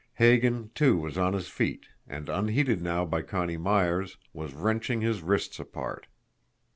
Hagan, 0.15 0.71
too, 0.73 0.97
was 0.97 1.15
on 1.15 1.33
his 1.33 1.47
feet, 1.47 1.85
and, 2.07 2.27
unheeded 2.27 2.81
now 2.81 3.05
by 3.05 3.21
Connie 3.21 3.55
Myers, 3.57 4.17
was 4.33 4.55
wrenching 4.55 5.01
his 5.01 5.21
wrists 5.21 5.59
apart. 5.59 6.07